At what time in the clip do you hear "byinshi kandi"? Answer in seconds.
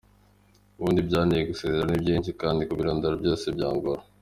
2.03-2.61